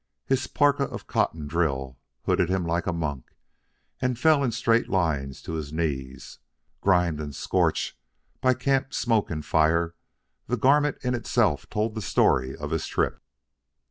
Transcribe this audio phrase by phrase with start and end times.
[0.25, 3.35] His parka of cotton drill hooded him like a monk,
[4.01, 6.39] and fell in straight lines to his knees.
[6.81, 7.95] Grimed and scorched
[8.41, 9.93] by camp smoke and fire,
[10.47, 13.21] the garment in itself told the story of his trip.